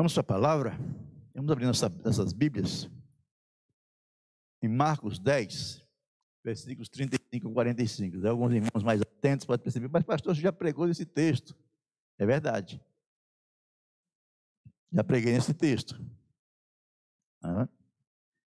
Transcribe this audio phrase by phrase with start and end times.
[0.00, 0.78] Vamos para a palavra?
[1.34, 2.88] Vamos abrir nossa, nossas Bíblias.
[4.62, 5.86] Em Marcos 10,
[6.42, 8.26] versículos 35 e 45.
[8.26, 11.54] Alguns irmãos mais atentos podem perceber, mas pastor, você já pregou nesse texto.
[12.16, 12.82] É verdade.
[14.90, 16.02] Já preguei nesse texto.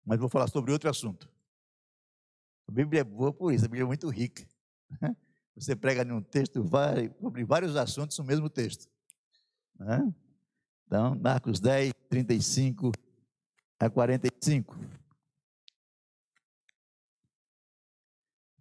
[0.04, 1.26] Mas vou falar sobre outro assunto.
[2.68, 4.46] A Bíblia é boa por isso, a Bíblia é muito rica.
[5.56, 6.62] Você prega num texto
[7.18, 8.90] sobre vários assuntos no mesmo texto.
[10.90, 12.90] Então, Marcos 10, 35
[13.78, 14.76] a 45.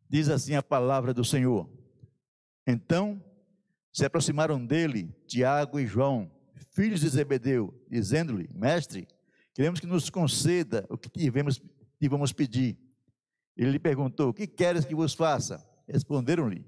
[0.07, 1.67] Diz assim a palavra do Senhor.
[2.67, 3.19] Então
[3.91, 6.31] se aproximaram dele Tiago e João,
[6.69, 9.07] filhos de Zebedeu, dizendo-lhe: Mestre,
[9.55, 11.59] queremos que nos conceda o que tivemos,
[11.99, 12.77] tivemos pedir.
[13.57, 15.67] Ele lhe perguntou: Que queres que vos faça?
[15.87, 16.63] Responderam-lhe: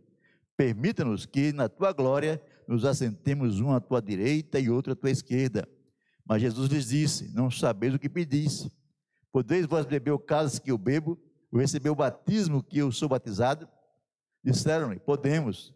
[0.58, 2.42] Permita-nos que na tua glória
[2.72, 5.68] nos assentemos um à tua direita e outro à tua esquerda.
[6.26, 8.70] Mas Jesus lhes disse: Não sabeis o que pedis.
[9.30, 11.20] Podeis vós beber o cálice que eu bebo
[11.52, 13.68] ou receber o batismo que eu sou batizado?
[14.42, 15.76] Disseram-lhe: Podemos.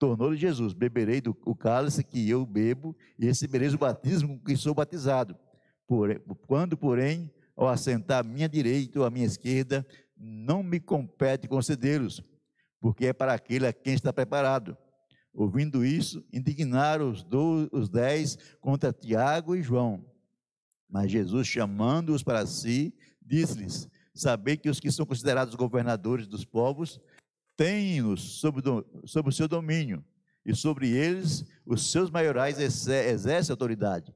[0.00, 4.74] Tornou-lhe Jesus: Beberei do o cálice que eu bebo e recebereis o batismo que sou
[4.74, 5.36] batizado.
[5.86, 11.46] Por, quando, porém, ao assentar à minha direita ou à minha esquerda, não me compete
[11.46, 12.20] concedê-los,
[12.80, 14.76] porque é para aquele a quem está preparado.
[15.34, 20.04] Ouvindo isso, indignaram os, do, os dez contra Tiago e João.
[20.88, 27.00] Mas Jesus, chamando-os para si, disse-lhes: Sabei que os que são considerados governadores dos povos
[27.56, 28.60] têm-nos sob,
[29.06, 30.04] sob o seu domínio,
[30.44, 34.14] e sobre eles os seus maiorais exercem autoridade.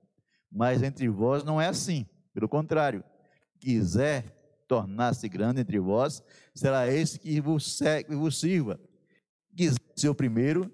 [0.53, 2.07] Mas entre vós não é assim.
[2.35, 3.03] Pelo contrário,
[3.59, 4.37] quiser
[4.69, 6.23] tornar-se grande entre vós,
[6.55, 8.79] será esse que vos, que vos sirva.
[9.57, 10.71] Quiser ser o primeiro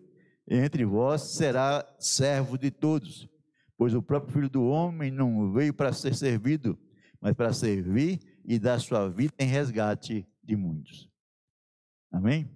[0.58, 3.28] entre vós, será servo de todos.
[3.76, 6.78] Pois o próprio Filho do Homem não veio para ser servido,
[7.20, 11.08] mas para servir e dar sua vida em resgate de muitos.
[12.10, 12.50] Amém?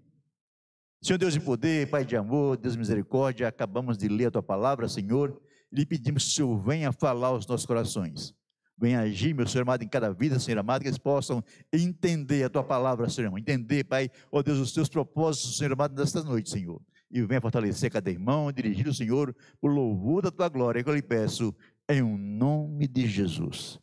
[1.03, 4.43] Senhor Deus de poder, Pai de amor, Deus de misericórdia, acabamos de ler a tua
[4.43, 5.41] palavra, Senhor,
[5.73, 8.35] e lhe pedimos que o Senhor venha falar aos nossos corações.
[8.79, 12.51] Venha agir, meu Senhor amado, em cada vida, Senhor amado, que eles possam entender a
[12.51, 13.37] tua palavra, Senhor.
[13.39, 16.83] Entender, Pai, ó Deus, os teus propósitos, Senhor amado, nesta noite, Senhor.
[17.11, 20.95] E venha fortalecer cada irmão, dirigir o Senhor por louvor da tua glória, que eu
[20.95, 21.55] lhe peço,
[21.89, 23.81] em um nome de Jesus.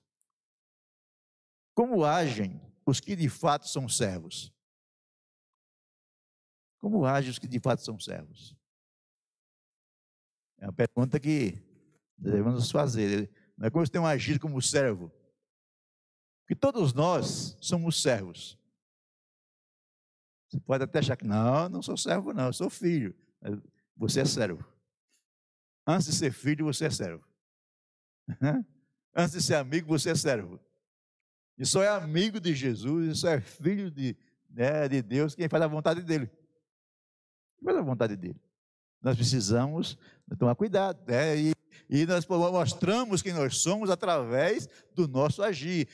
[1.74, 4.54] Como agem os que de fato são servos?
[6.80, 8.56] Como agem os que de fato são servos?
[10.60, 11.62] É uma pergunta que
[12.18, 13.32] devemos fazer.
[13.58, 15.12] Não é como você tem agido como servo.
[16.42, 18.58] Porque todos nós somos servos.
[20.54, 23.16] Você pode até achar que não, não sou servo, não, eu sou filho.
[23.98, 24.64] Você é servo.
[25.86, 27.26] Antes de ser filho, você é servo.
[29.16, 30.60] Antes de ser amigo, você é servo.
[31.58, 34.16] E só é amigo de Jesus, e só é filho de,
[34.48, 36.30] né, de Deus quem faz a vontade dele
[37.64, 38.40] pela vontade dele.
[39.02, 39.98] Nós precisamos
[40.38, 41.36] tomar cuidado, né?
[41.36, 41.54] E,
[41.90, 45.88] e nós mostramos quem nós somos através do nosso agir.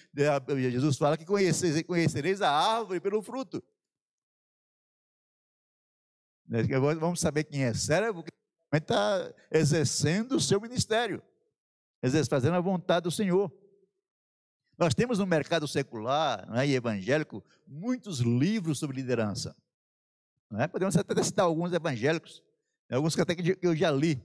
[0.69, 3.63] Jesus fala que conhecereis a árvore pelo fruto.
[6.49, 6.61] Né?
[6.75, 8.31] Agora vamos saber quem é servo, que
[8.73, 11.21] está exercendo o seu ministério,
[12.27, 13.53] fazendo a vontade do Senhor.
[14.77, 19.55] Nós temos no mercado secular né, e evangélico muitos livros sobre liderança.
[20.57, 20.67] É?
[20.67, 22.41] Podemos até citar alguns evangélicos,
[22.89, 22.95] né?
[22.95, 24.19] alguns que até que eu já li,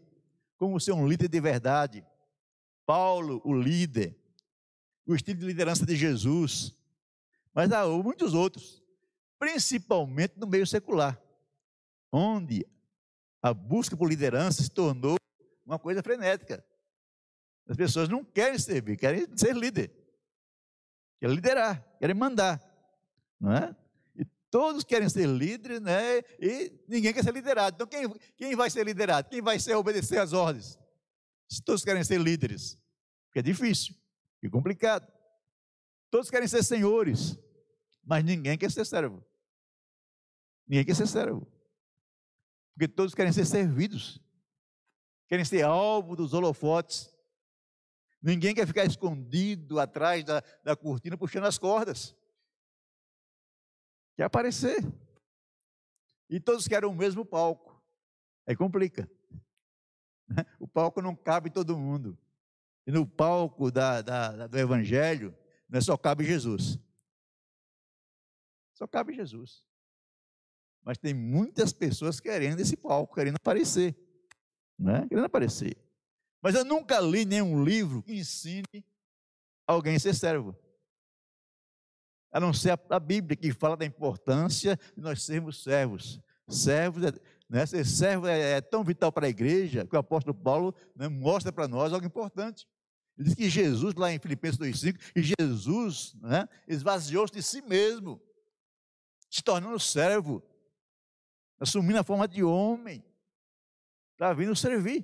[0.56, 2.06] como ser um líder de verdade.
[2.86, 4.16] Paulo, o líder,
[5.06, 6.74] o estilo de liderança de Jesus,
[7.52, 8.82] mas há muitos outros,
[9.38, 11.20] principalmente no meio secular,
[12.14, 12.64] onde
[13.42, 15.16] a busca por liderança se tornou
[15.66, 16.64] uma coisa frenética.
[17.66, 19.90] As pessoas não querem servir, querem ser líder,
[21.18, 22.62] querem liderar, querem mandar,
[23.40, 23.76] não é?
[24.48, 26.18] Todos querem ser líderes, né?
[26.38, 27.74] E ninguém quer ser liderado.
[27.74, 29.28] Então, quem, quem vai ser liderado?
[29.28, 30.78] Quem vai ser obedecer às ordens?
[31.48, 32.78] Se todos querem ser líderes,
[33.26, 33.96] porque é difícil,
[34.40, 35.12] é complicado.
[36.08, 37.36] Todos querem ser senhores,
[38.04, 39.24] mas ninguém quer ser servo.
[40.68, 41.53] Ninguém quer ser servo.
[42.74, 44.20] Porque todos querem ser servidos.
[45.28, 47.14] Querem ser alvo dos holofotes.
[48.20, 52.16] Ninguém quer ficar escondido atrás da, da cortina puxando as cordas.
[54.16, 54.78] Quer aparecer.
[56.28, 57.82] E todos querem o mesmo palco.
[58.46, 59.08] Aí complica.
[60.58, 62.18] O palco não cabe todo mundo.
[62.86, 65.36] E no palco da, da, do Evangelho,
[65.68, 66.78] não é só cabe Jesus.
[68.74, 69.64] Só cabe Jesus.
[70.84, 73.96] Mas tem muitas pessoas querendo esse palco, querendo aparecer.
[74.78, 75.06] Né?
[75.08, 75.76] Querendo aparecer.
[76.42, 78.84] Mas eu nunca li nenhum livro que ensine
[79.66, 80.54] alguém a ser servo.
[82.30, 86.20] A não ser a, Bíblia, que fala da importância de nós sermos servos.
[86.46, 87.12] Servos, é,
[87.48, 91.08] né, ser servo é, é, tão vital para a igreja que o apóstolo Paulo né,
[91.08, 92.68] mostra para nós algo importante.
[93.16, 98.20] Ele diz que Jesus, lá em Filipenses 2,5, que Jesus né, esvaziou-se de si mesmo,
[99.30, 100.42] se tornando servo,
[101.58, 103.04] assumindo a forma de homem,
[104.16, 105.02] para vir nos servir.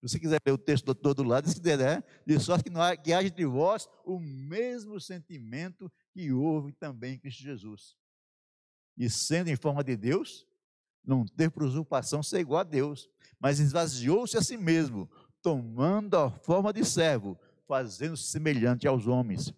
[0.00, 2.70] Se você quiser ler o texto do todo lado, diz que né, de sorte que,
[2.70, 7.96] não há, que haja entre vós o mesmo sentimento que houve também em Cristo Jesus.
[8.96, 10.46] E sendo em forma de Deus,
[11.04, 15.10] não teve por usurpação ser igual a Deus, mas esvaziou-se a si mesmo,
[15.42, 19.52] tomando a forma de servo, fazendo-se semelhante aos homens.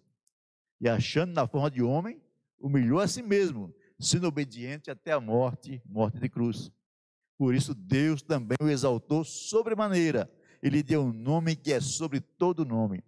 [0.79, 2.21] E achando na forma de homem,
[2.59, 6.71] humilhou a si mesmo, sendo obediente até a morte, morte de cruz.
[7.37, 10.31] Por isso Deus também o exaltou sobremaneira.
[10.61, 13.03] Ele deu um nome que é sobre todo nome,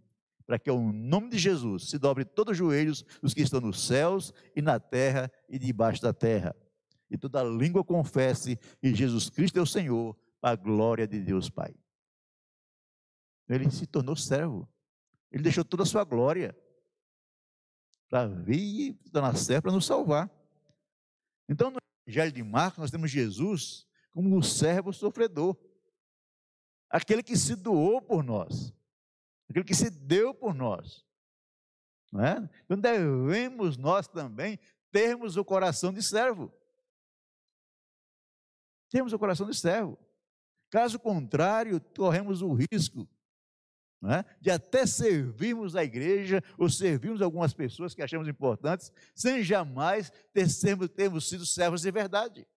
[0.45, 3.85] para que ao nome de Jesus se dobre todos os joelhos dos que estão nos
[3.85, 6.55] céus e na terra e debaixo da terra.
[7.09, 11.49] E toda língua confesse que Jesus Cristo é o Senhor, para a glória de Deus
[11.49, 11.75] Pai.
[13.47, 14.67] Ele se tornou servo.
[15.31, 16.57] Ele deixou toda a sua glória
[18.09, 20.29] para vir e tornar servo para nos salvar.
[21.51, 25.57] Então, no Evangelho de Marcos, nós temos Jesus como o servo sofredor,
[26.89, 28.73] aquele que se doou por nós,
[29.49, 31.05] aquele que se deu por nós.
[32.09, 32.49] Não é?
[32.63, 34.57] Então, devemos nós também
[34.93, 36.53] termos o coração de servo.
[38.89, 39.99] Temos o coração de servo.
[40.69, 43.05] Caso contrário, corremos o risco
[44.09, 44.25] é?
[44.41, 50.11] de até servirmos a igreja ou servirmos algumas pessoas que achamos importantes, sem jamais
[50.95, 52.47] termos sido servos de verdade.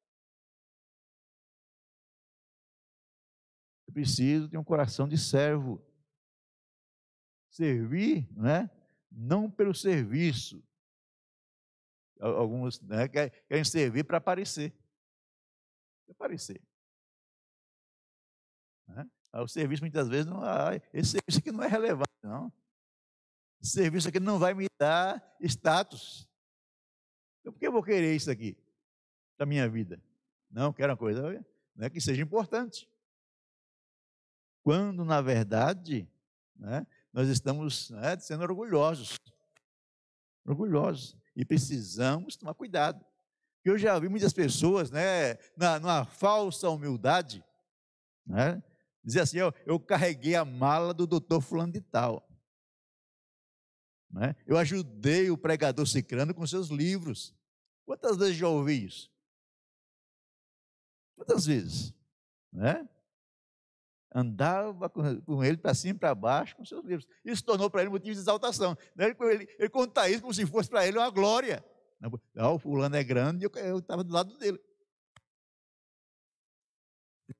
[3.87, 5.85] Eu preciso ter um coração de servo.
[7.51, 8.71] Servir, não é?
[9.11, 10.65] Não pelo serviço.
[12.19, 14.75] Alguns né, querem servir para aparecer.
[16.09, 16.61] Aparecer.
[18.89, 19.09] Né?
[19.43, 20.43] O serviço muitas vezes não.
[20.43, 22.53] Ah, esse serviço aqui não é relevante, não.
[23.61, 26.29] Esse serviço aqui não vai me dar status.
[27.41, 28.57] Então, por que eu vou querer isso aqui
[29.37, 30.01] da minha vida?
[30.51, 31.45] Não, quero uma coisa
[31.75, 32.89] né, que seja importante.
[34.63, 36.09] Quando, na verdade,
[36.55, 39.19] né, nós estamos né, sendo orgulhosos.
[40.47, 41.17] Orgulhosos.
[41.35, 43.05] E precisamos tomar cuidado.
[43.65, 47.43] Eu já vi muitas pessoas, né, na, numa falsa humildade,
[48.27, 48.63] né,
[49.05, 52.27] Dizer assim, eu, eu carreguei a mala do doutor fulano de tal.
[54.11, 54.35] Né?
[54.47, 57.35] Eu ajudei o pregador cicrano com seus livros.
[57.85, 59.13] Quantas vezes já ouvi isso?
[61.17, 61.93] Quantas vezes?
[62.51, 62.89] Né?
[64.15, 67.07] Andava com, com ele para cima e para baixo com seus livros.
[67.25, 68.77] Isso tornou para ele motivo de exaltação.
[68.97, 71.63] Ele, ele, ele conta isso como se fosse para ele uma glória.
[72.35, 74.59] Não, o fulano é grande e eu estava do lado dele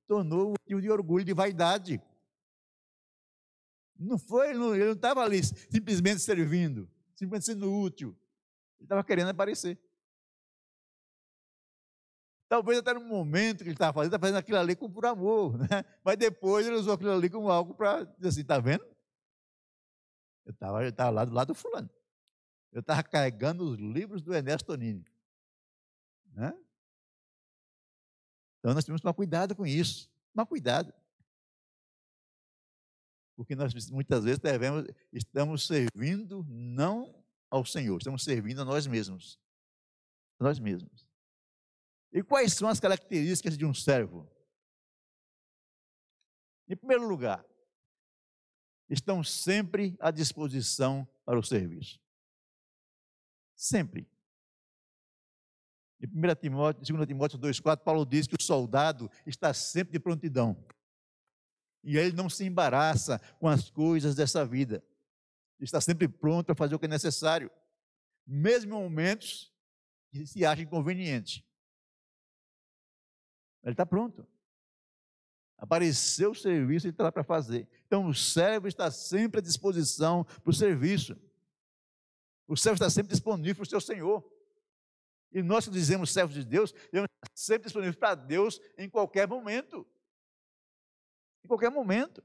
[0.07, 2.01] tornou um motivo de orgulho, de vaidade.
[3.99, 8.17] Não foi, ele não estava ali simplesmente servindo, simplesmente sendo útil.
[8.79, 9.79] Ele estava querendo aparecer.
[12.49, 15.85] Talvez até no momento que ele estava fazendo, estava fazendo aquilo ali por amor, né?
[16.05, 18.85] mas depois ele usou aquilo ali como algo para dizer assim: está vendo?
[20.45, 21.91] Eu estava eu estava lá do lado do fulano.
[22.71, 25.05] Eu estava carregando os livros do Ernesto Tonini.
[26.33, 26.53] Né?
[28.65, 30.11] Então nós temos que tomar cuidado com isso.
[30.33, 30.91] Tomar cuidado.
[33.37, 39.39] Porque nós muitas vezes devemos, estamos servindo não ao Senhor, estamos servindo a nós mesmos.
[40.41, 41.07] A nós mesmos.
[42.11, 44.27] E quais são as características de um servo?
[46.67, 47.45] Em primeiro lugar,
[48.89, 52.01] estão sempre à disposição para o serviço.
[53.55, 54.09] Sempre.
[56.05, 60.55] Em 1 Timóteo, 2 Timóteo 2,4, Paulo diz que o soldado está sempre de prontidão.
[61.83, 64.85] E ele não se embaraça com as coisas dessa vida.
[65.59, 67.51] está sempre pronto para fazer o que é necessário,
[68.27, 69.51] mesmo em momentos
[70.11, 71.43] que se acha inconveniente.
[73.63, 74.27] Ele está pronto.
[75.57, 77.67] Apareceu o serviço, ele está lá para fazer.
[77.87, 81.17] Então, o servo está sempre à disposição para o serviço.
[82.47, 84.34] O servo está sempre disponível para o seu Senhor.
[85.35, 89.27] E nós que dizemos servos de Deus, devemos estar sempre disponíveis para Deus em qualquer
[89.27, 89.85] momento.
[91.45, 92.23] Em qualquer momento.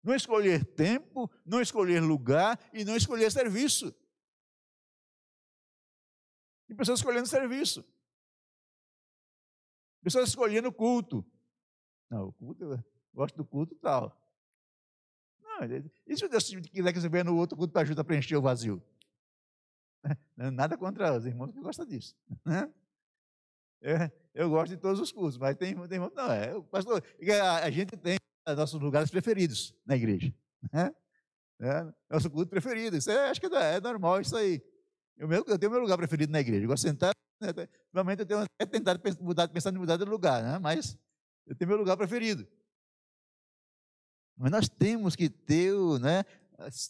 [0.00, 3.92] Não escolher tempo, não escolher lugar e não escolher serviço.
[6.68, 7.84] E pessoas escolhendo serviço.
[10.00, 11.26] Pessoas escolhendo culto.
[12.08, 14.16] Não, o culto gosto do culto tal.
[15.40, 15.64] Não,
[16.06, 18.42] e se Deus quiser que você venha no outro culto para ajudar a preencher o
[18.42, 18.80] vazio?
[20.36, 22.16] Nada contra os irmãos que gostam disso.
[22.44, 22.70] Né?
[23.80, 23.96] Eu,
[24.34, 26.12] eu, gosto de todos os cultos, mas tem, tem irmãos.
[26.14, 27.02] Não, é, pastor,
[27.42, 28.16] a, a gente tem
[28.56, 30.34] nossos lugares preferidos na igreja.
[30.72, 30.94] Né?
[31.60, 32.96] É, nosso culto preferido.
[32.96, 34.62] Isso é, acho que é, é normal isso aí.
[35.16, 36.64] Eu, meu, eu tenho meu lugar preferido na igreja.
[36.64, 37.14] Eu gosto de sentar.
[37.40, 37.48] Né,
[37.92, 40.58] normalmente eu tenho até tentado mudar, pensando em mudar de lugar, né?
[40.58, 40.98] mas
[41.46, 42.46] eu tenho meu lugar preferido.
[44.36, 46.24] Mas nós temos que ter, né,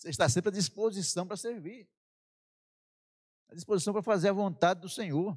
[0.04, 1.88] estar sempre à disposição para servir.
[3.50, 5.36] À disposição para fazer a vontade do Senhor.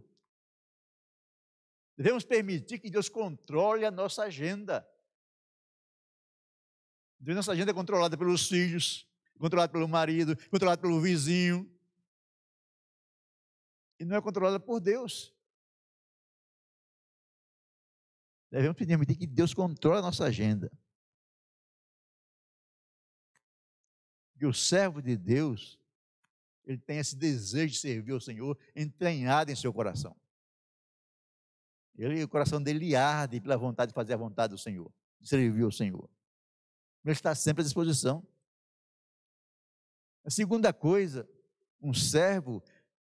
[1.97, 4.87] Devemos permitir que Deus controle a nossa agenda.
[7.19, 9.07] Nossa agenda é controlada pelos filhos,
[9.39, 11.69] controlada pelo marido, controlada pelo vizinho.
[13.99, 15.33] E não é controlada por Deus.
[18.51, 20.71] Devemos permitir que Deus controle a nossa agenda.
[24.37, 25.79] Que o servo de Deus,
[26.65, 30.15] ele tem esse desejo de servir ao Senhor entranhado em seu coração.
[31.95, 35.63] Ele, o coração dele arde pela vontade de fazer a vontade do Senhor, de servir
[35.63, 36.09] ao Senhor.
[37.03, 38.25] Ele está sempre à disposição.
[40.23, 41.29] A segunda coisa,
[41.81, 42.63] um servo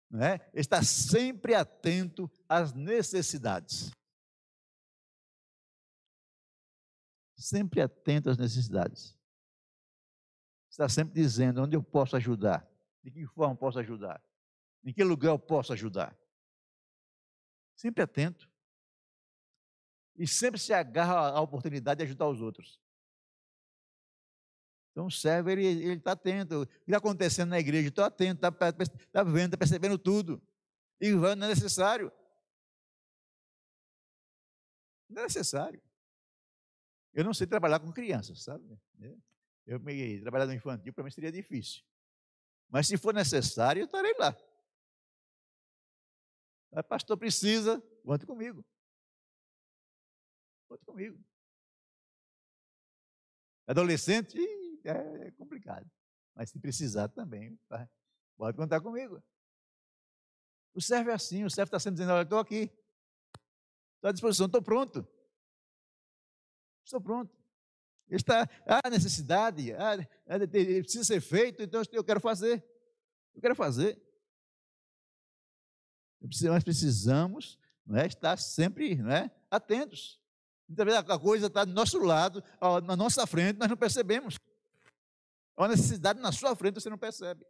[0.10, 3.92] né, está sempre atento às necessidades.
[7.36, 9.18] Sempre atento às necessidades.
[10.70, 12.69] Está sempre dizendo onde eu posso ajudar,
[13.10, 14.24] de que forma posso ajudar,
[14.84, 16.18] em que lugar eu posso ajudar.
[17.76, 18.50] Sempre atento
[20.16, 22.80] e sempre se agarra à oportunidade de ajudar os outros.
[24.92, 26.64] Então o servo, ele está atento.
[26.64, 27.88] O que está acontecendo na igreja?
[27.88, 30.42] Estou atento, está tá vendo, está percebendo tudo.
[31.00, 32.12] E não é necessário.
[35.10, 35.82] Não é necessário.
[37.14, 38.78] Eu não sei trabalhar com crianças, sabe?
[39.66, 41.84] Eu me trabalhar no infantil, para mim seria difícil.
[42.70, 44.36] Mas se for necessário, eu estarei lá.
[46.72, 48.64] Mas, pastor, precisa, conte comigo.
[50.68, 51.20] Conta comigo.
[53.66, 54.38] Adolescente,
[54.86, 55.90] é complicado.
[56.36, 57.90] Mas se precisar também, tá?
[58.38, 59.22] pode contar comigo.
[60.74, 62.72] O servo é assim, o servo está sempre dizendo, olha, estou aqui.
[63.96, 65.06] Estou à disposição, estou pronto.
[66.86, 67.39] Estou pronto.
[68.10, 69.98] Está, há necessidade, há,
[70.82, 72.66] precisa ser feito, então eu quero fazer.
[73.36, 74.02] Eu quero fazer.
[76.22, 80.20] Nós precisamos não é, estar sempre não é, atentos.
[80.68, 82.44] Muitas vezes a coisa está do nosso lado,
[82.86, 84.40] na nossa frente, nós não percebemos.
[85.56, 87.46] Há uma necessidade na sua frente, você não percebe.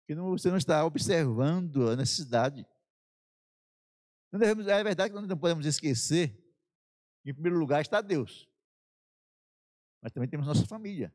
[0.00, 2.66] Porque você não está observando a necessidade.
[4.32, 6.43] é verdade que nós não podemos esquecer que,
[7.30, 8.48] em primeiro lugar, está Deus.
[10.00, 11.14] Mas também temos nossa família.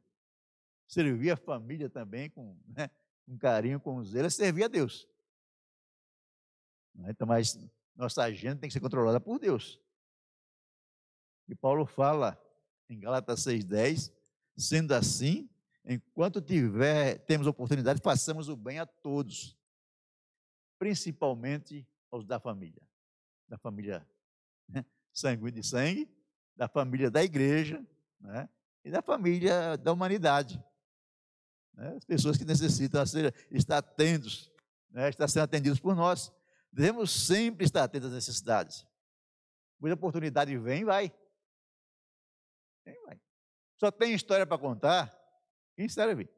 [0.88, 2.90] Servir a família também com, né,
[3.26, 5.08] com carinho, com zelo, é servir a Deus.
[7.08, 7.58] Então, mas
[7.96, 9.80] nossa agenda tem que ser controlada por Deus.
[11.48, 12.42] E Paulo fala
[12.90, 14.12] em Gálatas 6,10,
[14.58, 15.50] sendo assim,
[15.86, 19.58] enquanto tiver, temos oportunidade, façamos o bem a todos,
[20.78, 22.82] principalmente aos da família,
[23.48, 24.08] da família
[24.68, 24.84] né,
[25.20, 26.10] sangue de sangue,
[26.56, 27.86] da família da igreja,
[28.20, 28.50] né,
[28.84, 30.64] e da família da humanidade.
[31.74, 34.52] Né, as pessoas que necessitam ser, estar atentos,
[34.90, 36.32] né, estar sendo atendidos por nós.
[36.72, 38.86] Devemos sempre estar atentos às necessidades.
[39.80, 41.12] Quando a oportunidade vem, vai.
[42.86, 43.20] Vem, vai.
[43.78, 45.18] Só tem história para contar,
[45.76, 46.30] quem serve?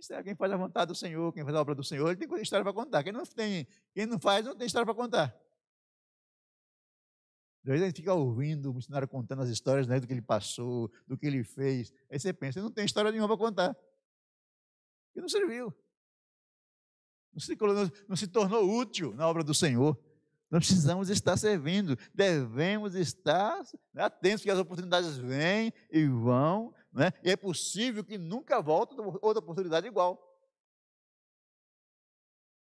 [0.00, 0.24] Serve?
[0.24, 2.64] Quem faz a vontade do Senhor, quem faz a obra do Senhor, ele tem história
[2.64, 3.02] para contar.
[3.02, 5.34] Quem não, tem, quem não faz, não tem história para contar.
[7.64, 10.22] Às vezes a gente fica ouvindo o missionário contando as histórias né, do que ele
[10.22, 11.92] passou, do que ele fez.
[12.10, 13.74] Aí você pensa, não tem história nenhuma para contar.
[15.06, 15.74] Porque não serviu
[17.32, 17.56] não se,
[18.08, 19.98] não se tornou útil na obra do Senhor.
[20.50, 23.62] Nós precisamos estar servindo, devemos estar
[23.94, 27.12] atentos, que as oportunidades vêm e vão, né?
[27.22, 30.24] e é possível que nunca volte outra oportunidade igual.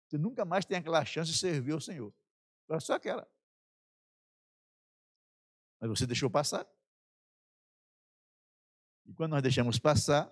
[0.07, 2.13] Você nunca mais tem aquela chance de servir ao Senhor.
[2.69, 3.27] Era só aquela.
[5.79, 6.67] Mas você deixou passar.
[9.05, 10.31] E quando nós deixamos passar,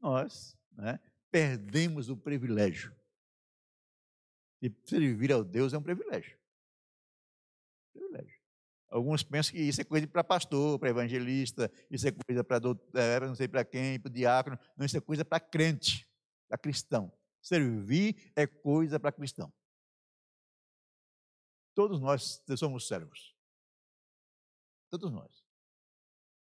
[0.00, 0.98] nós né,
[1.30, 2.96] perdemos o privilégio
[4.60, 6.36] e servir ao Deus é um privilégio.
[7.92, 8.37] Privilégio.
[8.90, 13.20] Alguns pensam que isso é coisa para pastor, para evangelista, isso é coisa para doutor,
[13.20, 14.58] não sei para quem, para diácono.
[14.76, 16.08] Não, isso é coisa para crente,
[16.48, 17.12] para cristão.
[17.42, 19.52] Servir é coisa para cristão.
[21.74, 23.36] Todos nós somos servos.
[24.90, 25.44] Todos nós.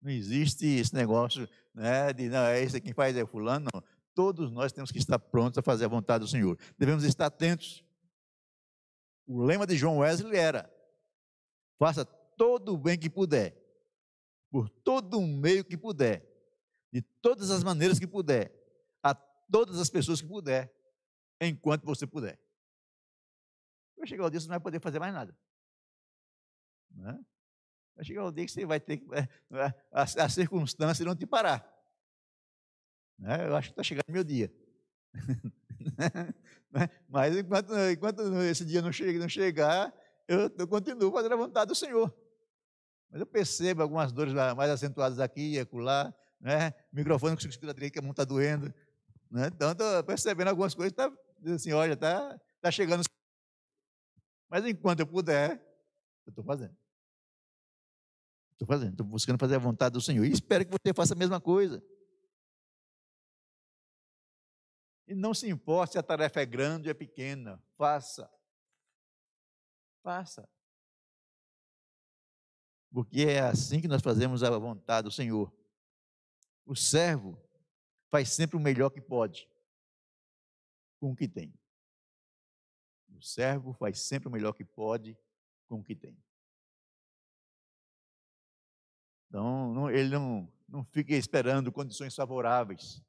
[0.01, 3.84] Não existe esse negócio né, de, não, é esse quem faz é fulano, não.
[4.15, 6.58] Todos nós temos que estar prontos a fazer a vontade do Senhor.
[6.77, 7.84] Devemos estar atentos.
[9.27, 10.74] O lema de João Wesley era:
[11.77, 12.05] faça
[12.39, 13.53] todo o bem que puder,
[14.50, 16.25] por todo o meio que puder,
[16.89, 18.50] de todas as maneiras que puder,
[19.03, 20.74] a todas as pessoas que puder,
[21.41, 22.39] enquanto você puder.
[23.98, 25.38] Vai chegar o dia que você não vai poder fazer mais nada.
[26.91, 27.19] Né?
[27.93, 29.05] Vai chegar o dia que você vai ter que.
[29.13, 29.27] É,
[29.91, 31.67] as, as circunstâncias não te parar.
[33.17, 33.48] Né?
[33.48, 34.51] Eu acho que está chegando o meu dia.
[36.72, 36.88] Né?
[37.08, 39.91] Mas enquanto, enquanto esse dia não, não chegar,
[40.27, 42.13] eu, eu continuo fazendo a vontade do Senhor.
[43.09, 46.69] Mas eu percebo algumas dores mais acentuadas aqui e acolá, né?
[46.91, 48.73] O microfone que a mão está doendo.
[49.29, 49.47] Né?
[49.47, 51.11] Então, estou percebendo algumas coisas, tá,
[51.53, 53.03] assim, olha, está tá chegando.
[54.49, 55.53] Mas enquanto eu puder,
[56.25, 56.75] eu estou fazendo.
[58.51, 60.25] Estou fazendo, estou buscando fazer a vontade do Senhor.
[60.25, 61.81] E espero que você faça a mesma coisa.
[65.07, 67.63] E não se importe se a tarefa é grande ou é pequena.
[67.77, 68.29] Faça.
[70.03, 70.47] Faça.
[72.91, 75.53] Porque é assim que nós fazemos a vontade do Senhor.
[76.65, 77.39] O servo
[78.10, 79.50] faz sempre o melhor que pode
[81.00, 81.53] com o que tem.
[83.15, 85.17] O servo faz sempre o melhor que pode
[85.67, 86.17] com o que tem.
[89.27, 93.01] Então, não, ele não, não fica esperando condições favoráveis.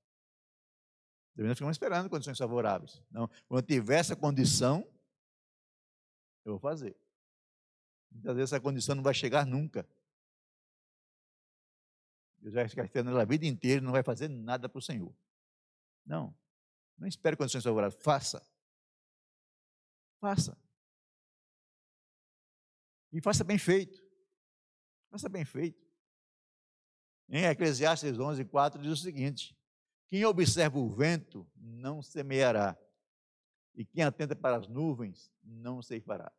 [1.35, 3.03] Também não ficamos esperando condições favoráveis.
[3.11, 4.87] Não, quando tiver essa condição,
[6.45, 6.97] eu vou fazer.
[8.11, 9.89] Muitas vezes essa condição não vai chegar nunca.
[12.43, 15.15] Eu já ficar esperando a vida inteira e não vai fazer nada para o Senhor.
[16.05, 16.35] Não.
[16.99, 18.03] Não espere condições favoráveis.
[18.03, 18.43] Faça.
[20.19, 20.57] Faça.
[23.13, 24.03] E faça bem feito.
[25.11, 25.91] Faça bem feito.
[27.29, 29.57] Em Eclesiastes 11, 4 diz o seguinte:
[30.09, 32.77] Quem observa o vento não semeará,
[33.75, 36.33] e quem atenta para as nuvens não ceifará.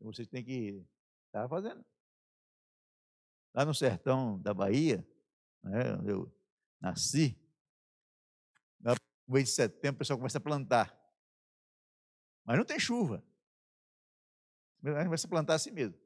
[0.00, 0.84] Vocês têm que
[1.26, 1.84] estar fazendo.
[3.54, 5.06] Lá no sertão da Bahia,
[5.62, 6.32] né, onde eu
[6.80, 7.36] nasci,
[8.80, 8.94] no
[9.34, 10.96] mês de setembro o pessoal começa a plantar.
[12.44, 13.22] Mas não tem chuva.
[14.82, 15.98] A vai se plantar assim mesmo.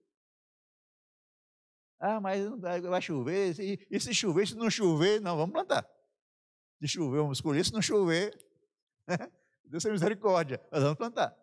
[2.01, 3.59] Ah, mas vai chover.
[3.61, 5.89] E, e se chover, se não chover, não, vamos plantar.
[6.81, 7.65] Se chover, vamos escolher.
[7.65, 8.37] Se não chover,
[9.65, 11.42] Deus tem misericórdia, nós vamos plantar.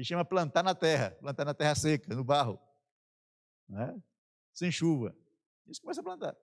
[0.00, 2.58] Ele chama plantar na terra, plantar na terra seca, no barro,
[3.68, 4.02] né?
[4.50, 5.14] sem chuva.
[5.66, 6.34] Isso começa a plantar.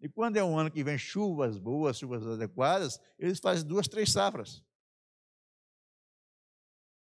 [0.00, 4.10] E quando é um ano que vem chuvas boas, chuvas adequadas, eles fazem duas, três
[4.10, 4.64] safras.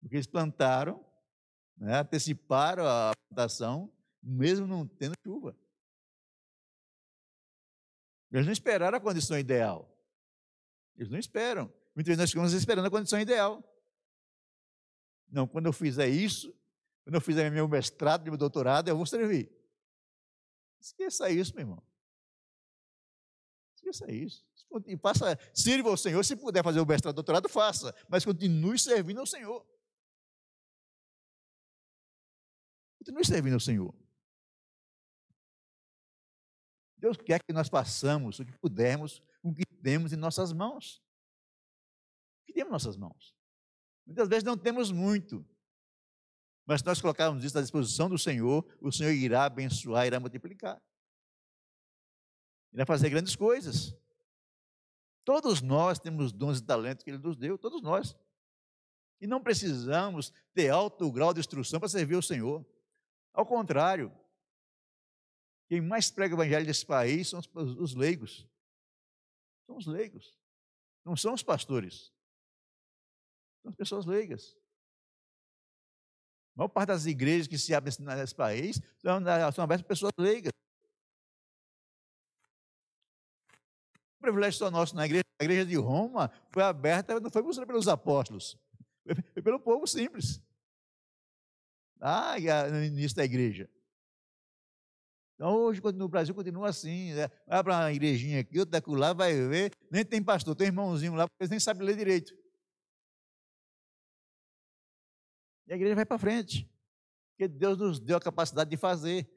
[0.01, 1.04] Porque eles plantaram,
[1.75, 5.58] né, anteciparam a plantação mesmo não tendo chuva.
[8.32, 9.91] Eles não esperaram a condição ideal.
[10.95, 11.73] Eles não esperam.
[11.95, 13.63] Muitas vezes nós ficamos esperando a condição ideal.
[15.36, 16.58] Não, quando eu fizer isso,
[17.04, 19.52] quando eu fizer meu mestrado, meu doutorado, eu vou servir.
[20.80, 21.86] Esqueça isso, meu irmão.
[23.76, 24.48] Esqueça isso.
[24.88, 26.24] E faça, sirva ao Senhor.
[26.24, 27.93] Se puder fazer o mestrado, doutorado, faça.
[28.08, 29.67] Mas continue servindo ao Senhor.
[33.00, 33.93] Continue servindo ao Senhor.
[36.95, 41.04] Deus quer que nós façamos o que pudermos o que temos em nossas mãos.
[42.41, 43.35] O que temos em nossas mãos?
[44.06, 45.46] Muitas vezes não temos muito,
[46.65, 50.82] mas se nós colocarmos isso à disposição do Senhor, o Senhor irá abençoar, irá multiplicar.
[52.74, 53.96] Irá fazer grandes coisas.
[55.24, 58.15] Todos nós temos dons e talentos que Ele nos deu, todos nós.
[59.22, 62.65] E não precisamos ter alto grau de instrução para servir o Senhor.
[63.34, 64.12] Ao contrário,
[65.68, 68.48] quem mais prega o evangelho desse país são os, os leigos.
[69.65, 70.38] São os leigos.
[71.04, 72.14] Não são os pastores.
[73.65, 74.56] São as pessoas leigas.
[76.54, 79.19] A maior parte das igrejas que se abrem nesse país são,
[79.51, 80.51] são abertas pessoas leigas.
[84.19, 87.88] O privilégio só nosso na igreja, a igreja de Roma foi aberta, não foi pelos
[87.88, 88.56] apóstolos,
[89.34, 90.39] foi pelo povo simples.
[91.99, 92.36] Ah,
[92.69, 93.67] no início da igreja.
[95.34, 97.13] Então, hoje, no Brasil, continua assim.
[97.13, 97.28] Né?
[97.47, 99.71] Vai para uma igrejinha aqui, outra lá, vai ver.
[99.89, 102.44] Nem tem pastor, tem irmãozinho lá, porque eles nem sabem ler direito.
[105.67, 106.69] E a igreja vai para frente.
[107.32, 109.30] Porque Deus nos deu a capacidade de fazer.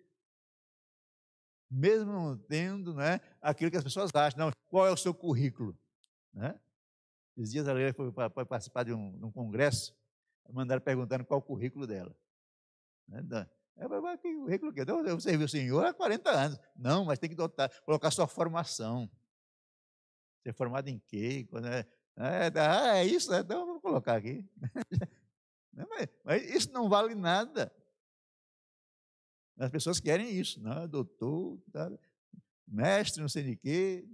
[1.71, 4.47] Mesmo não tendo né, aquilo que as pessoas acham.
[4.47, 5.77] Não, qual é o seu currículo?
[6.33, 6.59] Né?
[7.37, 8.13] Esses dias a Leila foi,
[8.47, 9.97] participar de um, de um congresso.
[10.51, 12.15] Mandaram perguntando qual o currículo dela.
[13.07, 13.47] Né?
[13.77, 16.59] É, que currículo que eu, eu servi o senhor há 40 anos.
[16.75, 19.11] Não, mas tem que dotar, colocar sua formação.
[20.43, 21.47] Você é formado em quê?
[21.51, 21.87] Quando é,
[22.17, 23.41] é, ah, é isso, né?
[23.41, 24.45] então vou colocar aqui.
[25.89, 27.73] mas, mas isso não vale nada.
[29.59, 30.87] As pessoas querem isso, não, né?
[30.87, 31.91] doutor, tá,
[32.67, 34.09] mestre, não sei de quê.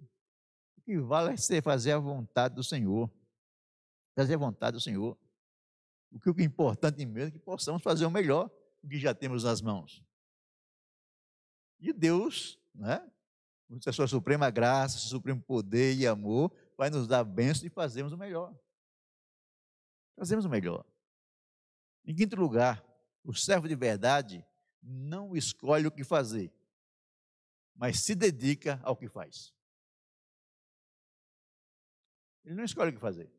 [0.79, 3.11] O que vale é ser fazer a vontade do Senhor.
[4.15, 5.19] Fazer a vontade do Senhor.
[6.11, 8.51] O que é importante mesmo é que possamos fazer o melhor
[8.83, 10.05] do que já temos nas mãos.
[11.81, 13.11] E Deus, né?
[13.69, 17.71] Com a sua suprema graça, seu supremo poder e amor, vai nos dar bênção e
[17.71, 18.55] fazemos o melhor.
[20.17, 20.87] Fazemos o melhor.
[22.05, 22.85] Em quinto lugar,
[23.23, 24.47] o servo de verdade
[24.83, 26.53] não escolhe o que fazer,
[27.75, 29.55] mas se dedica ao que faz.
[32.45, 33.33] Ele não escolhe o que fazer.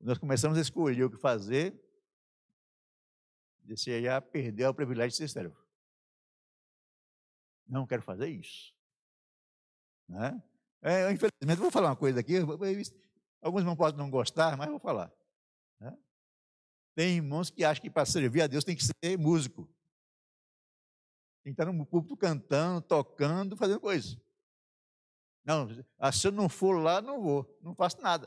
[0.00, 1.74] Nós começamos a escolher o que fazer,
[3.64, 5.56] você já perdeu o privilégio de ser servo.
[7.66, 8.72] Não quero fazer isso.
[10.08, 10.40] Né?
[10.80, 12.34] É, infelizmente, vou falar uma coisa aqui.
[13.40, 15.12] Alguns não podem não gostar, mas vou falar.
[15.80, 15.98] Né?
[16.96, 19.68] Tem irmãos que acham que para servir a Deus tem que ser músico.
[21.44, 24.18] Tem que estar no púlpito cantando, tocando, fazendo coisas.
[25.44, 28.26] Não, ah, se eu não for lá, não vou, não faço nada.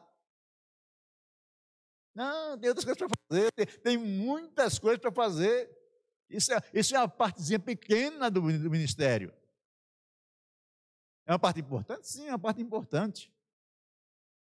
[2.14, 5.68] Não, tem outras coisas para fazer, tem, tem, muitas coisas para fazer.
[6.30, 9.34] Isso é, isso é uma partezinha pequena do, do ministério.
[11.26, 12.08] É uma parte importante?
[12.08, 13.34] Sim, é uma parte importante.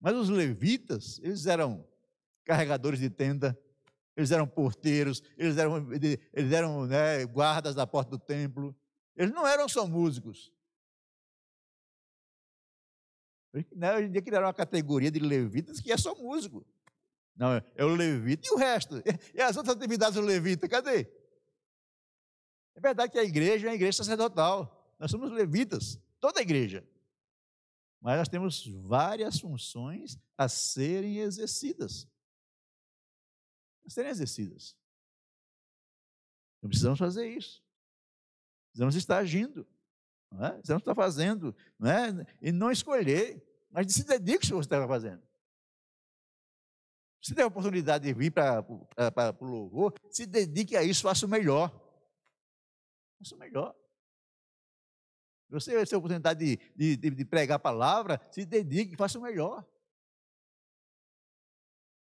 [0.00, 1.84] Mas os levitas, eles eram
[2.44, 3.58] carregadores de tenda,
[4.16, 8.74] eles eram porteiros, eles eram, eles eram né, guardas da porta do templo.
[9.16, 10.52] Eles não eram só músicos.
[13.74, 16.64] Né, hoje em dia criaram uma categoria de levitas que é só músico.
[17.36, 19.02] Não, é o levita e o resto.
[19.34, 21.08] E as outras atividades do levita, cadê?
[22.76, 24.94] É verdade que a igreja é uma igreja sacerdotal.
[24.98, 26.86] Nós somos levitas, toda a igreja.
[28.00, 32.06] Mas nós temos várias funções a serem exercidas.
[33.86, 34.76] Serem exercidas.
[36.62, 37.62] Não precisamos fazer isso.
[38.70, 39.66] Precisamos estar agindo.
[40.30, 40.52] Não é?
[40.52, 41.54] Precisamos estar fazendo.
[41.78, 42.26] Não é?
[42.40, 43.44] E não escolher.
[43.70, 45.22] Mas se dedique que você está fazendo.
[47.22, 48.64] Se der a oportunidade de vir para
[49.40, 51.70] o louvor, se dedique a isso, faça o melhor.
[53.18, 53.74] Faça o melhor.
[55.48, 59.64] Você tem a oportunidade de, de, de, pregar a palavra, se dedique, faça o melhor.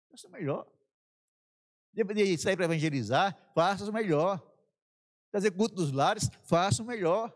[0.09, 0.74] Faça o melhor.
[1.95, 4.45] De sair para evangelizar, faça o melhor.
[5.31, 7.33] Fazer culto dos lares, faça o melhor.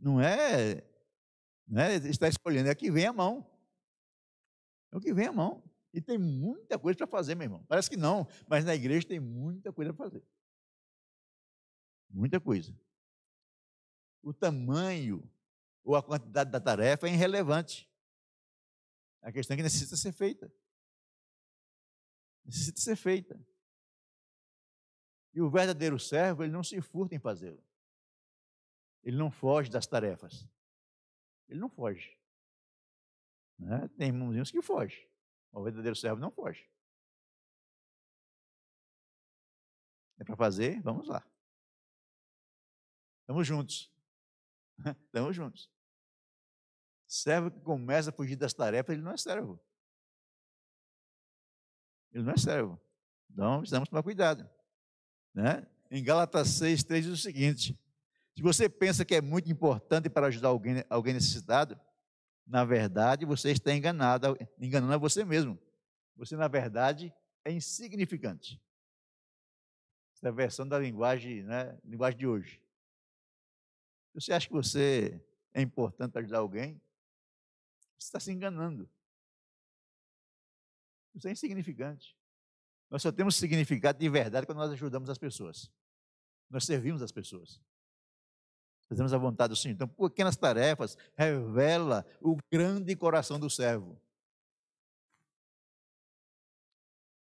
[0.00, 0.82] Não é,
[1.68, 3.46] não é estar escolhendo, é que vem a mão.
[4.90, 5.62] É o que vem à mão.
[5.92, 7.64] E tem muita coisa para fazer, meu irmão.
[7.68, 10.24] Parece que não, mas na igreja tem muita coisa para fazer.
[12.08, 12.74] Muita coisa.
[14.22, 15.30] O tamanho
[15.84, 17.90] ou a quantidade da tarefa é irrelevante.
[19.22, 20.52] A questão é que necessita ser feita.
[22.50, 23.40] Necessita ser feita.
[25.32, 27.64] E o verdadeiro servo, ele não se furta em fazê-lo.
[29.04, 30.48] Ele não foge das tarefas.
[31.48, 32.18] Ele não foge.
[33.56, 33.86] Né?
[33.96, 35.08] Tem irmãozinhos que fogem.
[35.52, 36.68] O verdadeiro servo não foge.
[40.18, 40.82] É para fazer?
[40.82, 41.24] Vamos lá.
[43.20, 43.94] Estamos juntos.
[45.06, 45.70] Estamos juntos.
[47.06, 49.60] Servo que começa a fugir das tarefas, ele não é servo.
[52.12, 52.80] Ele não é servo.
[53.30, 54.48] Então, precisamos tomar cuidado.
[55.34, 55.66] Né?
[55.90, 57.78] Em Gálatas 6, 3 diz o seguinte:
[58.34, 61.78] se você pensa que é muito importante para ajudar alguém, alguém necessitado,
[62.46, 65.58] na verdade, você está enganado, enganando a você mesmo.
[66.16, 68.60] Você, na verdade, é insignificante.
[70.14, 72.62] Essa é a versão da linguagem, né, linguagem de hoje.
[74.12, 75.22] Você acha que você
[75.54, 76.80] é importante para ajudar alguém?
[77.96, 78.88] Você está se enganando.
[81.14, 82.16] Você é insignificante.
[82.90, 85.70] Nós só temos significado de verdade quando nós ajudamos as pessoas.
[86.48, 87.60] Nós servimos as pessoas.
[88.88, 89.74] Fazemos a vontade do Senhor.
[89.74, 94.00] Então, pequenas tarefas revela o grande coração do servo.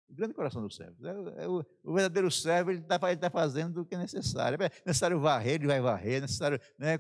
[0.10, 1.08] O grande coração do servo.
[1.08, 4.62] É, é o, verdadeiro servo, ele está tá fazendo o que é necessário.
[4.62, 6.17] É necessário varrer, ele vai varrer.
[6.17, 6.96] É necessário né,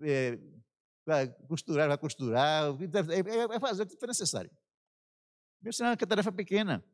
[0.00, 0.38] é,
[1.08, 2.72] é, costurar, vai costurar.
[2.72, 4.50] Vai fazer o que for necessário.
[5.62, 6.84] Mesmo sendo uma tarefa pequena.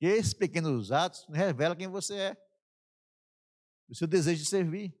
[0.00, 2.44] E esses pequenos atos revelam quem você é
[3.88, 4.94] o seu desejo de servir.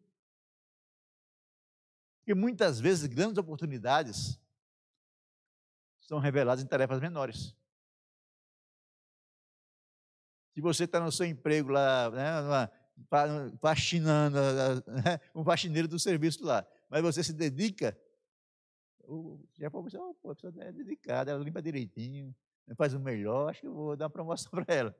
[2.18, 4.40] Porque muitas vezes grandes oportunidades
[6.00, 7.54] são reveladas em tarefas menores.
[10.54, 12.70] Se você está no seu emprego lá, né,
[13.60, 14.38] faxinando,
[14.86, 17.98] né, um faxineiro do serviço lá, mas você se dedica,
[19.54, 22.34] já pode pensar, oh, pô, a pessoa é dedicada, ela limpa direitinho,
[22.76, 24.96] faz o melhor, acho que eu vou dar uma promoção para ela.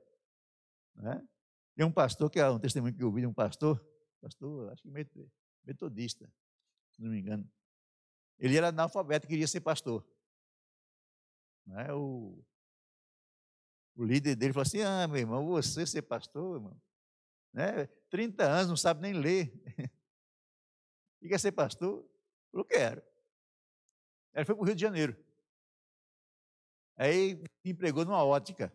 [0.95, 1.27] Né?
[1.75, 3.83] Tem um pastor, que é um testemunho que eu ouvi de um pastor,
[4.21, 4.89] pastor, acho que
[5.63, 6.31] metodista,
[6.91, 7.49] se não me engano.
[8.37, 10.05] Ele era analfabeto e queria ser pastor.
[11.65, 11.91] Né?
[11.93, 12.43] O,
[13.95, 16.81] o líder dele falou assim: Ah, meu irmão, você ser pastor, irmão,
[17.53, 17.87] né?
[18.09, 19.51] 30 anos, não sabe nem ler.
[21.21, 22.05] e quer ser pastor?
[22.51, 23.01] Falou: Quero.
[24.35, 25.15] Ele foi para o Rio de Janeiro.
[26.97, 28.71] Aí empregou numa ótica,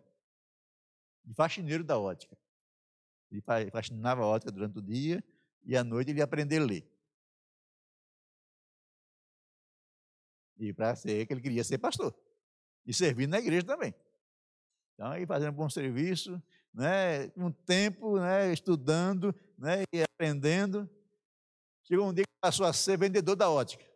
[1.24, 2.36] de faxineiro da ótica.
[3.30, 5.22] Ele faxinava a ótica durante o dia
[5.62, 6.90] e à noite ele ia aprender a ler.
[10.58, 12.14] E para ser que ele queria ser pastor.
[12.84, 13.94] E servindo na igreja também.
[14.94, 16.42] Então, aí fazendo um bom serviço,
[16.72, 20.88] né, um tempo né, estudando né, e aprendendo.
[21.82, 23.89] Chegou um dia que passou a ser vendedor da ótica.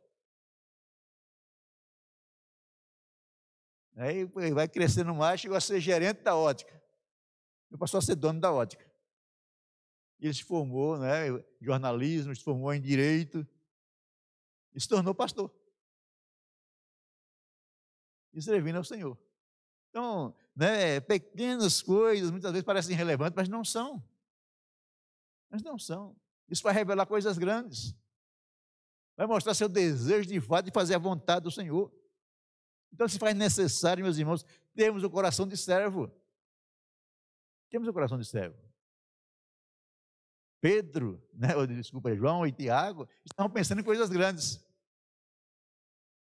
[3.96, 6.82] Aí vai crescendo mais, chegou a ser gerente da ótica.
[7.70, 8.84] E passou a ser dono da ótica.
[10.20, 13.46] Ele se formou né, em jornalismo, se formou em direito
[14.74, 15.52] e se tornou pastor.
[18.32, 19.18] E servindo ao Senhor.
[19.90, 24.02] Então, né, pequenas coisas muitas vezes parecem irrelevantes, mas não são.
[25.50, 26.16] Mas não são.
[26.48, 27.94] Isso vai revelar coisas grandes.
[29.16, 31.92] Vai mostrar seu desejo de fato de fazer a vontade do Senhor.
[32.94, 36.08] Então se faz necessário, meus irmãos, termos o coração de servo.
[37.68, 38.56] Temos o coração de servo.
[40.60, 44.64] Pedro, né, desculpa, João e Tiago, estavam pensando em coisas grandes.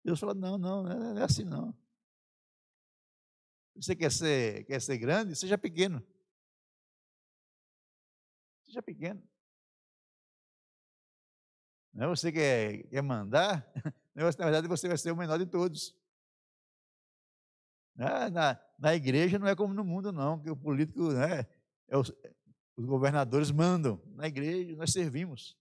[0.04, 1.74] Deus falou: não, não, não é assim não.
[3.76, 5.38] Você quer ser, quer ser grande?
[5.38, 6.06] Seja pequeno.
[8.66, 9.26] Seja pequeno.
[11.94, 13.66] Não é você quer, quer mandar,
[14.14, 15.98] na verdade você vai ser o menor de todos.
[18.00, 21.46] Na, na, na igreja não é como no mundo, não, que o político, né,
[21.86, 22.10] é os,
[22.78, 24.02] os governadores mandam.
[24.16, 25.60] Na igreja nós servimos.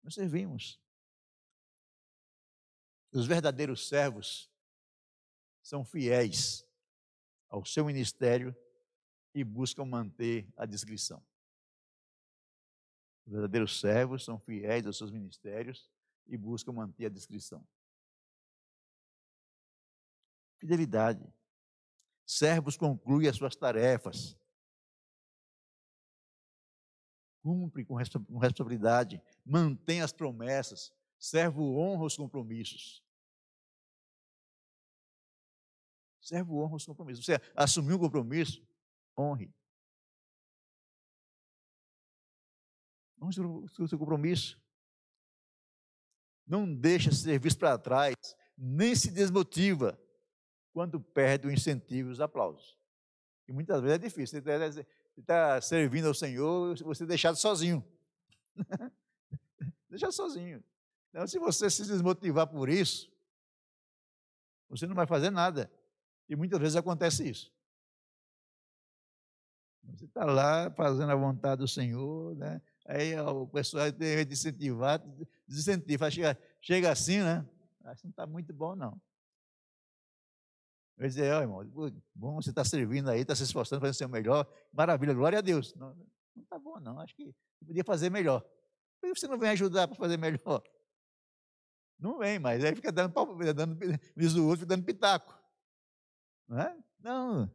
[0.00, 0.80] Nós servimos.
[3.10, 4.48] Os verdadeiros servos
[5.60, 6.64] são fiéis
[7.48, 8.54] ao seu ministério
[9.34, 11.20] e buscam manter a discrição.
[13.26, 15.90] Os verdadeiros servos são fiéis aos seus ministérios
[16.28, 17.66] e buscam manter a discrição.
[20.62, 21.28] Fidelidade.
[22.24, 24.38] Servos concluem as suas tarefas.
[27.42, 33.02] Cumpre com responsabilidade, mantém as promessas, servo honra os compromissos.
[36.20, 37.24] Servo honra os compromissos.
[37.24, 38.64] Você assumiu um compromisso,
[39.18, 39.52] honre.
[43.20, 43.40] Honre
[43.80, 44.62] o seu compromisso.
[46.46, 48.14] Não deixa serviço para trás,
[48.56, 50.00] nem se desmotiva
[50.72, 52.78] quando perde o incentivo e os aplausos.
[53.46, 54.42] E muitas vezes é difícil.
[54.42, 57.84] Você está servindo ao Senhor, você é deixado sozinho.
[59.88, 60.62] deixado sozinho.
[61.10, 63.12] Então, se você se desmotivar por isso,
[64.68, 65.70] você não vai fazer nada.
[66.28, 67.52] E muitas vezes acontece isso.
[69.84, 72.62] Você está lá fazendo a vontade do Senhor, né?
[72.86, 75.02] aí o pessoal tem que incentivar,
[75.46, 77.46] desincentiva, chega, chega assim, né?
[77.96, 79.00] Que não está muito bom, não.
[81.02, 84.08] Eu dizer, oh, irmão, bom, você está servindo aí, está se esforçando, fazendo o seu
[84.08, 85.74] melhor, maravilha, glória a Deus.
[85.74, 85.96] Não
[86.36, 87.34] está bom, não, acho que
[87.66, 88.40] podia fazer melhor.
[89.00, 90.62] Por que você não vem ajudar para fazer melhor?
[91.98, 93.12] Não vem, mas aí fica dando,
[93.52, 93.76] dando,
[94.16, 95.36] diz fica dando pitaco.
[96.46, 96.78] Não é?
[97.00, 97.52] Não.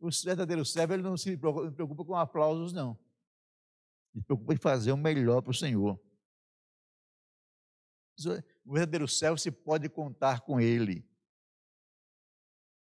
[0.00, 2.98] O verdadeiro servo ele não se preocupa com aplausos, não.
[4.14, 6.00] Ele se preocupa em fazer o melhor para o Senhor.
[8.64, 11.06] O verdadeiro servo se pode contar com ele.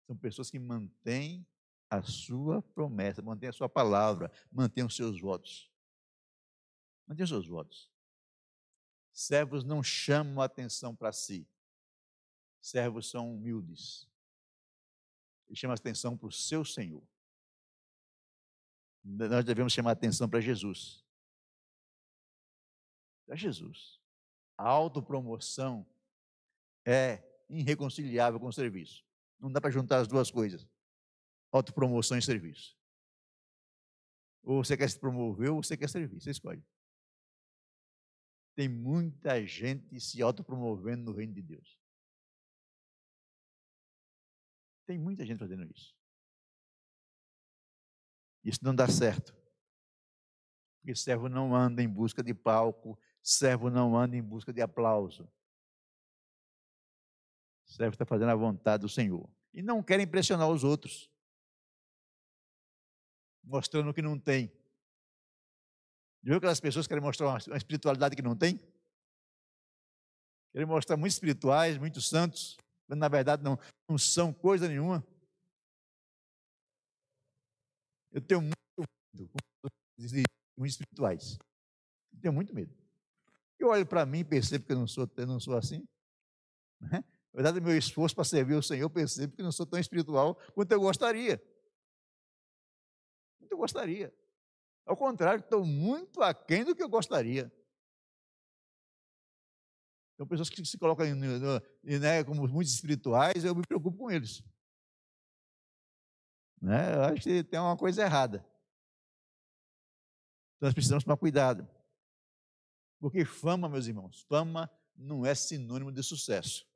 [0.10, 1.46] São pessoas que mantêm
[1.88, 5.72] a sua promessa, mantêm a sua palavra, mantêm os seus votos.
[7.06, 7.92] Mantêm os seus votos.
[9.14, 11.48] Servos não chamam a atenção para si.
[12.60, 14.10] Servos são humildes.
[15.48, 17.08] Ele chama a atenção para o seu Senhor.
[19.04, 21.06] Nós devemos chamar a atenção para Jesus.
[23.28, 24.02] Para Jesus.
[24.58, 25.86] A autopromoção
[26.84, 29.08] é irreconciliável com o serviço.
[29.40, 30.68] Não dá para juntar as duas coisas.
[31.52, 32.78] Autopromoção e serviço.
[34.44, 36.20] Ou você quer se promover ou você quer servir.
[36.20, 36.64] Você escolhe.
[38.56, 41.80] Tem muita gente se autopromovendo no reino de Deus.
[44.86, 45.96] Tem muita gente fazendo isso.
[48.44, 49.36] Isso não dá certo.
[50.80, 55.32] Porque servo não anda em busca de palco, servo não anda em busca de aplauso.
[57.70, 59.30] Servo está fazendo a vontade do Senhor.
[59.54, 61.10] E não quer impressionar os outros,
[63.44, 64.52] mostrando que não tem.
[66.22, 68.60] Viu aquelas pessoas que querem mostrar uma espiritualidade que não tem?
[70.52, 75.06] Querem mostrar muito espirituais, muito santos, mas na verdade não, não são coisa nenhuma.
[78.12, 78.56] Eu tenho muito
[79.14, 79.32] medo
[80.58, 81.38] com espirituais.
[82.12, 82.76] Eu tenho muito medo.
[83.60, 85.86] Eu olho para mim e percebo que eu não sou, eu não sou assim.
[86.82, 87.04] Né?
[87.34, 90.36] Na verdade, meu esforço para servir o Senhor, eu percebo que não sou tão espiritual
[90.54, 91.38] quanto eu gostaria.
[93.40, 94.14] Quanto eu gostaria.
[94.86, 97.52] Ao contrário, estou muito aquém do que eu gostaria.
[100.16, 104.44] Então, pessoas que se colocam né, como muitos espirituais, eu me preocupo com eles.
[106.62, 106.94] Né?
[106.94, 108.46] Eu acho que tem uma coisa errada.
[110.58, 111.70] Então, nós precisamos tomar cuidado.
[113.00, 116.68] Porque fama, meus irmãos, fama não é sinônimo de sucesso.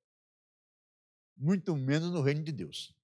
[1.36, 2.96] Muito menos no reino de Deus.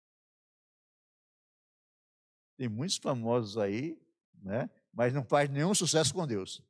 [2.57, 3.97] Tem muitos famosos aí,
[4.41, 4.69] né?
[4.93, 6.61] mas não faz nenhum sucesso com Deus.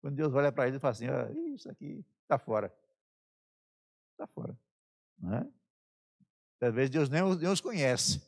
[0.00, 2.74] Quando Deus olha para ele e fala assim: ah, isso aqui está fora.
[4.12, 4.58] Está fora.
[5.18, 5.50] Né?
[6.72, 8.22] Vezes Deus nem, nem os conhece.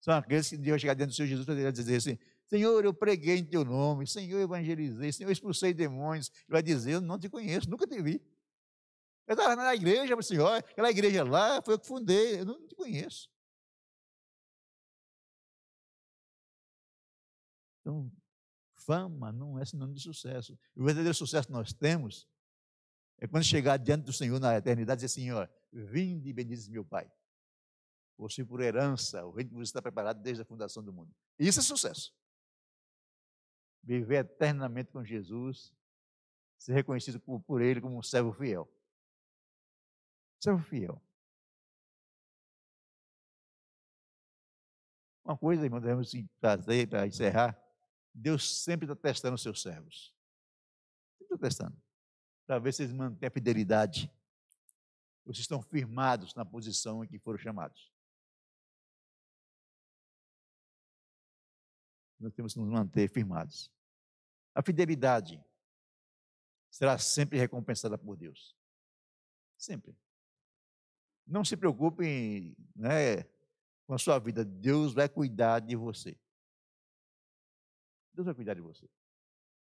[0.00, 2.94] São aqueles que Deus vai chegar dentro do Senhor Jesus para dizer assim: Senhor, eu
[2.94, 6.30] preguei em teu nome, Senhor, eu evangelizei, Senhor, eu expulsei demônios.
[6.30, 8.22] Ele vai dizer: Eu não te conheço, nunca te vi.
[9.28, 12.74] Eu estava na igreja, Senhor, aquela igreja lá foi eu que fundei, eu não te
[12.74, 13.30] conheço.
[17.82, 18.10] Então,
[18.74, 20.58] fama não é sinônimo de sucesso.
[20.74, 22.26] O verdadeiro sucesso que nós temos
[23.18, 26.84] é quando chegar diante do Senhor na eternidade e dizer, Senhor, vinde e bendize meu
[26.84, 27.12] Pai.
[28.16, 31.14] Você por herança, o reino que você está preparado desde a fundação do mundo.
[31.38, 32.14] Isso é sucesso.
[33.82, 35.74] Viver eternamente com Jesus,
[36.58, 38.66] ser reconhecido por Ele como um servo fiel.
[40.40, 41.02] Servo fiel.
[45.24, 47.58] Uma coisa, irmão, devemos fazer para encerrar.
[48.14, 50.14] Deus sempre está testando os seus servos.
[51.18, 51.88] Sempre está testando
[52.48, 54.10] para ver se eles mantêm a fidelidade.
[55.26, 57.92] Vocês estão firmados na posição em que foram chamados.
[62.18, 63.70] Nós temos que nos manter firmados.
[64.54, 65.38] A fidelidade
[66.70, 68.56] será sempre recompensada por Deus.
[69.58, 69.94] Sempre.
[71.28, 73.22] Não se preocupe né,
[73.86, 74.44] com a sua vida.
[74.44, 76.18] Deus vai cuidar de você.
[78.14, 78.88] Deus vai cuidar de você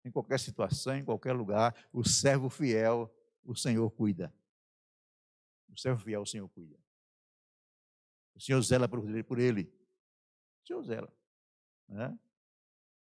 [0.03, 4.33] em qualquer situação, em qualquer lugar, o servo fiel, o Senhor cuida.
[5.69, 6.77] O servo fiel, o Senhor cuida.
[8.35, 9.71] O Senhor zela por ele.
[10.63, 11.13] O Senhor zela.
[11.87, 12.17] Né?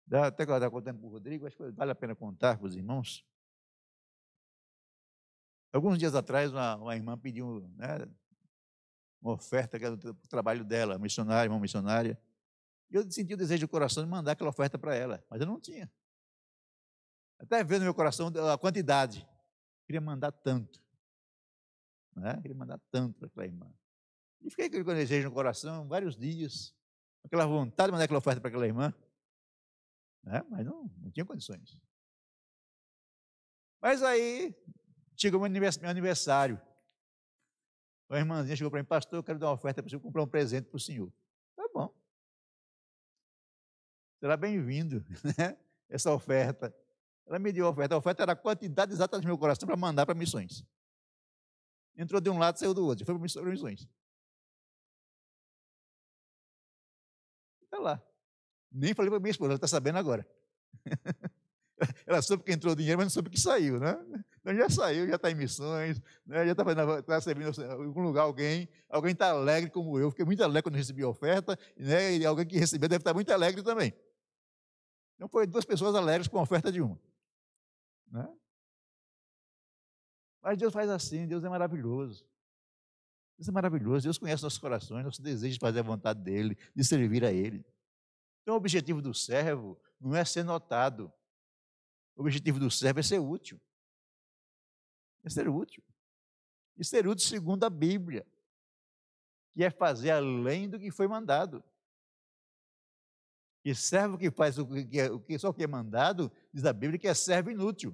[0.05, 2.57] Dá, até que eu estava contando para o Rodrigo, acho que vale a pena contar
[2.57, 3.25] para os irmãos.
[5.73, 8.07] Alguns dias atrás, uma, uma irmã pediu né,
[9.21, 12.19] uma oferta que era do trabalho dela, missionária, uma missionária.
[12.89, 15.47] E eu senti o desejo do coração de mandar aquela oferta para ela, mas eu
[15.47, 15.91] não tinha.
[17.39, 19.27] Até vendo no meu coração a quantidade.
[19.85, 20.81] Queria mandar tanto.
[22.15, 22.35] Né?
[22.41, 23.73] Queria mandar tanto para aquela irmã.
[24.41, 26.75] E fiquei com aquele desejo no coração vários dias.
[27.23, 28.93] Aquela vontade de mandar aquela oferta para aquela irmã.
[30.23, 30.43] Né?
[30.49, 31.79] Mas não, não tinha condições.
[33.81, 34.55] Mas aí,
[35.15, 35.47] chegou meu
[35.83, 36.61] aniversário.
[38.09, 40.27] Uma irmãzinha chegou para mim, pastor, eu quero dar uma oferta para você, comprar um
[40.27, 41.11] presente para o senhor.
[41.55, 41.93] Tá bom.
[44.19, 45.05] Será bem-vindo,
[45.37, 45.57] né?
[45.89, 46.73] Essa oferta.
[47.25, 47.95] Ela me deu a oferta.
[47.95, 50.65] A oferta era a quantidade exata do meu coração para mandar para missões.
[51.97, 53.05] Entrou de um lado, saiu do outro.
[53.05, 53.87] Foi para missões.
[57.63, 58.01] Está lá.
[58.71, 60.25] Nem falei para minha esposa, ela está sabendo agora.
[62.05, 63.93] ela soube que entrou dinheiro, mas não soube que saiu, né?
[64.47, 66.45] Então já saiu, já está em missões, né?
[66.45, 70.41] já está tá servindo em algum lugar alguém, alguém está alegre como eu, fiquei muito
[70.41, 72.15] alegre quando recebi a oferta, né?
[72.15, 73.93] e alguém que recebeu deve estar muito alegre também.
[75.15, 76.97] Então foi duas pessoas alegres com a oferta de uma.
[78.09, 78.25] Né?
[80.41, 82.25] Mas Deus faz assim, Deus é maravilhoso.
[83.37, 86.85] Deus é maravilhoso, Deus conhece nossos corações, nosso desejo de fazer a vontade dEle, de
[86.85, 87.65] servir a Ele.
[88.43, 91.11] Então o objetivo do servo não é ser notado.
[92.15, 93.59] O objetivo do servo é ser útil.
[95.27, 95.83] É ser útil.
[96.77, 98.25] E ser útil segundo a Bíblia,
[99.53, 101.61] que é fazer além do que foi mandado.
[103.65, 106.63] E servo que faz o que, é, o que só o que é mandado, diz
[106.63, 107.93] a Bíblia, que é servo inútil.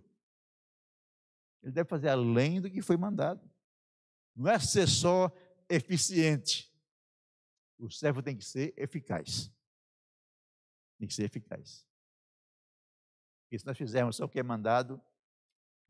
[1.64, 3.50] Ele deve fazer além do que foi mandado.
[4.36, 5.32] Não é ser só
[5.68, 6.72] eficiente.
[7.80, 9.52] O servo tem que ser eficaz.
[11.00, 11.88] Tem que ser eficaz.
[13.50, 15.02] E se nós fizermos só o que é mandado,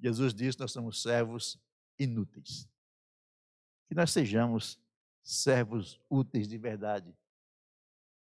[0.04, 1.58] Jesus disse: nós somos servos
[1.97, 2.68] inúteis.
[3.88, 4.78] Que nós sejamos
[5.24, 7.16] servos úteis de verdade,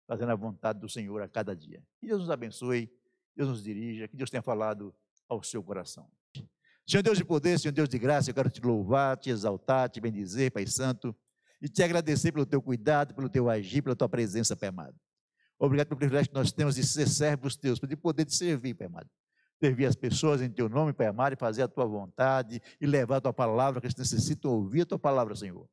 [0.05, 1.81] fazendo a vontade do Senhor a cada dia.
[1.99, 2.91] Que Deus nos abençoe,
[3.33, 4.93] Deus nos dirija, que Deus tenha falado
[5.27, 6.11] ao seu coração.
[6.85, 10.01] Senhor Deus de poder, Senhor Deus de graça, eu quero te louvar, te exaltar, te
[10.01, 11.15] bendizer, Pai Santo,
[11.61, 14.99] e te agradecer pelo teu cuidado, pelo teu agir, pela tua presença, Pai amado.
[15.57, 18.87] Obrigado pelo privilégio que nós temos de ser servos teus, de poder te servir, Pai
[18.87, 19.09] amado.
[19.59, 23.17] Servir as pessoas em teu nome, Pai amado, e fazer a tua vontade e levar
[23.17, 25.67] a tua palavra, que eles necessitam ouvir a tua palavra, Senhor.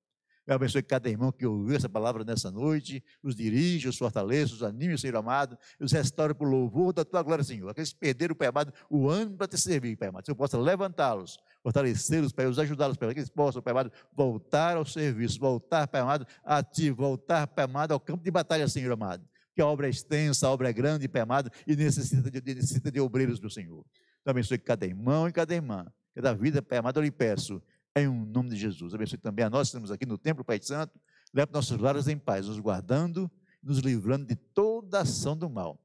[0.47, 4.63] Eu abençoe cada irmão que ouviu essa palavra nessa noite, os dirige, os fortaleça, os
[4.63, 7.69] anime, Senhor amado, e os restaure para o louvor da tua glória, Senhor.
[7.69, 10.25] Aqueles que perderam, Pai amado, o ânimo para te servir, Pai amado.
[10.25, 14.77] Se eu possa levantá-los, fortalecê-los, Pai, os ajudá-los, Pai, que eles possam, Pai amado, voltar
[14.77, 18.93] ao serviço, voltar, Pai amado, a ti, voltar, Pai amado, ao campo de batalha, Senhor
[18.93, 19.25] amado.
[19.57, 22.93] Que a obra é extensa, a obra é grande, Pai amado, e necessita de, necessita
[22.93, 23.85] de obreiros, meu Senhor.
[24.21, 27.63] Então abençoe cada irmão e cada irmã, cada vida, Pai amado, eu lhe peço
[27.97, 28.95] em um nome de Jesus.
[28.95, 31.01] Abençoe também a nós que estamos aqui no templo, Pai Santo.
[31.33, 33.31] Leve nossos lares em paz, nos guardando,
[33.63, 35.83] nos livrando de toda ação do mal.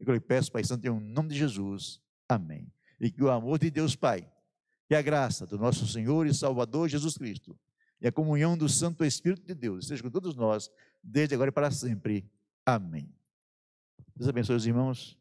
[0.00, 2.00] Eu lhe peço, Pai Santo, em um nome de Jesus.
[2.28, 2.72] Amém.
[3.00, 4.28] E que o amor de Deus Pai,
[4.88, 7.56] que a graça do nosso Senhor e Salvador Jesus Cristo,
[8.00, 10.68] e a comunhão do Santo Espírito de Deus, seja com todos nós,
[11.00, 12.28] desde agora e para sempre.
[12.66, 13.08] Amém.
[14.14, 15.18] Deus abençoe os irmãos.